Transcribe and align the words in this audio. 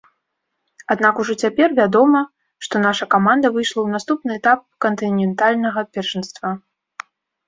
Аднак 0.93 1.19
ужо 1.23 1.33
цяпер 1.45 1.67
вядома, 1.79 2.21
што 2.67 2.75
наша 2.85 3.07
каманда 3.15 3.51
выйшла 3.57 3.73
ў 3.83 3.89
наступны 3.97 4.39
этап 4.39 4.59
кантынентальнага 4.87 5.85
першынства. 5.99 6.55